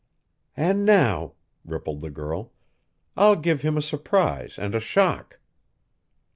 [0.57, 2.53] "And now," rippled the girl,
[3.15, 5.37] "I'll give him a surprise and a shock!"